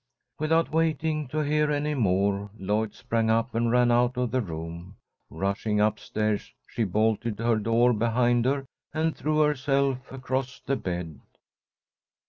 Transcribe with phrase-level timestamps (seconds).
[0.39, 4.95] Without waiting to hear any more, Lloyd sprang up and ran out of the room.
[5.29, 11.21] Rushing up stairs, she bolted her door behind her, and threw herself across the bed.